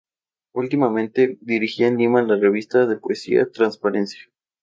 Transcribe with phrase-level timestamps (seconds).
[0.53, 4.31] Últimamente dirigía en Lima la revista de poesía "Transparencia".